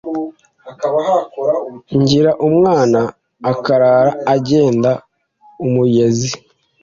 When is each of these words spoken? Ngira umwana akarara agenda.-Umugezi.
Ngira 1.99 2.31
umwana 2.47 3.01
akarara 3.51 4.11
agenda.-Umugezi. 4.35 6.31